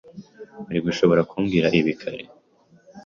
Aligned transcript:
Wari 0.65 0.79
gushobora 0.87 1.27
kumbwira 1.29 1.67
ibi 1.79 1.93
kare. 1.99 2.23